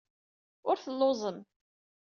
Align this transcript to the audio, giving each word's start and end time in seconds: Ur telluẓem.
Ur 0.69 0.75
telluẓem. 0.83 1.39